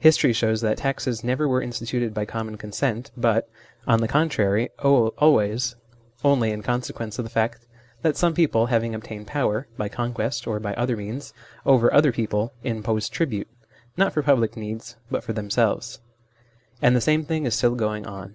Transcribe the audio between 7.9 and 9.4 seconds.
that some people having obtained